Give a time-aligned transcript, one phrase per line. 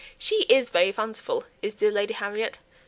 [0.17, 2.57] She is very fanciful, is dear Lady Harriet!